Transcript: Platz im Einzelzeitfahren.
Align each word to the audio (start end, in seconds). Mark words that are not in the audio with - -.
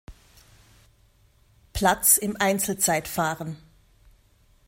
Platz 1.73 2.17
im 2.17 2.35
Einzelzeitfahren. 2.35 3.57